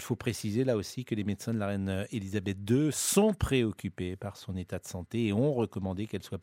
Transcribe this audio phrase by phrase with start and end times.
[0.00, 4.16] Il faut préciser là aussi que les médecins de la reine Elisabeth II sont préoccupés
[4.16, 6.40] par son état de santé et ont recommandé qu'elle soit,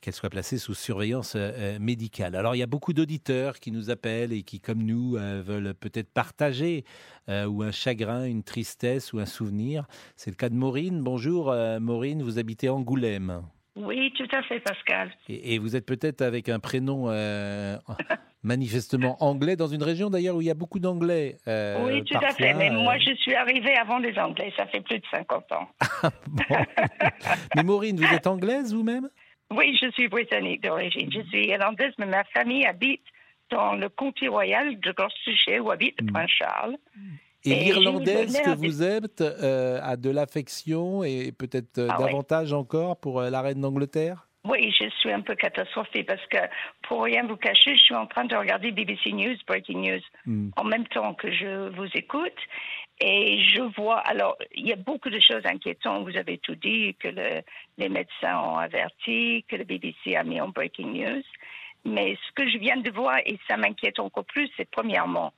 [0.00, 2.36] qu'elle soit placée sous surveillance euh, médicale.
[2.36, 5.74] Alors il y a beaucoup d'auditeurs qui nous appellent et qui, comme nous, euh, veulent
[5.74, 6.84] peut-être partager
[7.28, 9.84] euh, ou un chagrin, une tristesse ou un souvenir.
[10.14, 11.02] C'est le cas de Maureen.
[11.02, 13.42] Bonjour Maureen, vous habitez Angoulême.
[13.74, 15.12] Oui, tout à fait, Pascal.
[15.28, 17.08] Et, vous êtes peut-être avec un prénom
[18.42, 21.38] manifestement anglais, dans une région d'ailleurs où il y a beaucoup d'anglais.
[21.48, 22.54] Euh, oui, tout à fait.
[22.54, 22.98] Mais moi, euh.
[23.00, 24.52] je suis arrivée avant les Anglais.
[24.56, 25.68] Ça fait plus de 50 ans.
[27.56, 29.08] mais Maureen, vous êtes anglaise vous-même?
[29.50, 31.10] Oui, je suis britannique d'origine.
[31.10, 33.02] Je suis irlandaise, mais ma famille habite
[33.50, 36.12] dans le comté royal de Gloucestershire, où habite le hmm.
[36.12, 36.76] prince Charles.
[37.44, 43.22] Et, l'irlandaise que vous êtes euh, a de l'affection et peut-être ah davantage encore pour
[43.22, 44.27] la reine d'Angleterre?
[44.44, 46.38] Oui, je suis un peu catastrophée parce que,
[46.82, 50.50] pour rien vous cacher, je suis en train de regarder BBC News, Breaking News, hmm.
[50.56, 52.38] en même temps que je vous écoute.
[53.00, 56.04] Et je vois, alors, il y a beaucoup de choses inquiétantes.
[56.04, 60.48] Vous avez tout dit, que les médecins ont averti, que le BBC a mis en
[60.48, 61.22] Breaking News.
[61.84, 65.32] Mais ce que je viens de voir, et ça m'inquiète encore plus, c'est premièrement,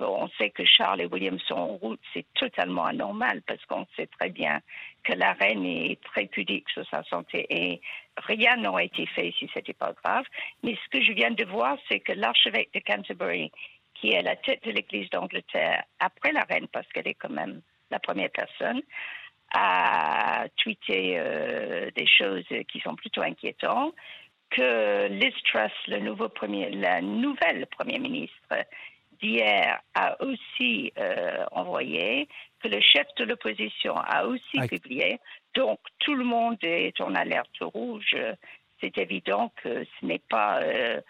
[0.00, 4.06] on sait que Charles et William sont en route, c'est totalement anormal parce qu'on sait
[4.18, 4.60] très bien
[5.02, 7.80] que la reine est très pudique sur sa santé et
[8.16, 10.24] rien n'aurait été fait si c'était pas grave.
[10.62, 13.52] Mais ce que je viens de voir, c'est que l'archevêque de Canterbury,
[13.94, 17.60] qui est la tête de l'Église d'Angleterre après la reine, parce qu'elle est quand même
[17.90, 18.80] la première personne,
[19.52, 23.94] a tweeté euh, des choses qui sont plutôt inquiétantes
[24.50, 28.64] que Liz Truss, le nouveau premier, la nouvelle première ministre,
[29.20, 32.28] d'hier a aussi euh, envoyé,
[32.60, 35.18] que le chef de l'opposition a aussi publié.
[35.54, 38.16] Donc tout le monde est en alerte rouge.
[38.80, 41.00] C'est évident que ce n'est pas euh,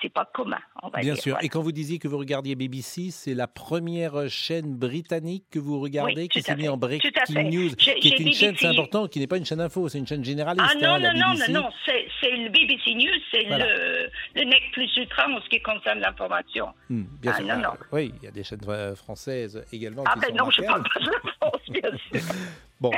[0.00, 0.58] c'est pas commun.
[0.82, 1.36] On va Bien sûr.
[1.42, 5.80] Et quand vous disiez que vous regardiez BBC, c'est la première chaîne britannique que vous
[5.80, 7.10] regardez qui s'est mise en breaking
[7.50, 10.06] news, qui est une chaîne, c'est important, qui n'est pas une chaîne info, c'est une
[10.06, 10.66] chaîne généraliste.
[10.68, 14.90] Ah non, hein, non, non, non, c'est le BBC News, c'est le, le nec plus
[14.96, 16.68] ultra en ce qui concerne l'information.
[16.88, 17.46] Hmm, bien ah, sûr.
[17.46, 17.70] Non, non.
[17.92, 20.04] Oui, il y a des chaînes euh, françaises également.
[20.06, 22.34] Ah qui ben sont non, je parle pas de la France, bien sûr.
[22.80, 22.90] bon,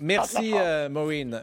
[0.00, 1.34] merci euh, Maureen.